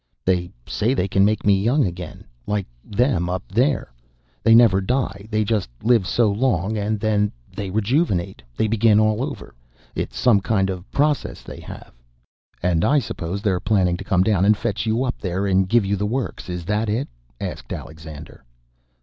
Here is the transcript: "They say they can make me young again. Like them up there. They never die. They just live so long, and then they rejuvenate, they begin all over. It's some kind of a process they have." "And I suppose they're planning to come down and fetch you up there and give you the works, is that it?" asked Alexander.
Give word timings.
"They 0.25 0.49
say 0.67 0.95
they 0.95 1.07
can 1.07 1.23
make 1.23 1.45
me 1.45 1.61
young 1.61 1.85
again. 1.85 2.23
Like 2.47 2.65
them 2.83 3.29
up 3.29 3.47
there. 3.49 3.93
They 4.41 4.55
never 4.55 4.81
die. 4.81 5.27
They 5.29 5.43
just 5.43 5.69
live 5.83 6.07
so 6.07 6.31
long, 6.31 6.75
and 6.75 6.99
then 6.99 7.31
they 7.55 7.69
rejuvenate, 7.69 8.41
they 8.57 8.67
begin 8.67 8.99
all 8.99 9.23
over. 9.23 9.53
It's 9.93 10.17
some 10.17 10.41
kind 10.41 10.71
of 10.71 10.79
a 10.79 10.95
process 10.95 11.43
they 11.43 11.59
have." 11.59 11.93
"And 12.63 12.83
I 12.83 12.97
suppose 12.97 13.43
they're 13.43 13.59
planning 13.59 13.95
to 13.97 14.03
come 14.03 14.23
down 14.23 14.43
and 14.43 14.57
fetch 14.57 14.87
you 14.87 15.03
up 15.03 15.19
there 15.19 15.45
and 15.45 15.69
give 15.69 15.85
you 15.85 15.95
the 15.95 16.07
works, 16.07 16.49
is 16.49 16.65
that 16.65 16.89
it?" 16.89 17.07
asked 17.39 17.71
Alexander. 17.71 18.43